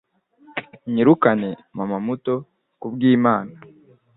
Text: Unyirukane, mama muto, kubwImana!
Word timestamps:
Unyirukane, 0.87 1.49
mama 1.77 1.97
muto, 2.05 2.33
kubwImana! 2.79 3.53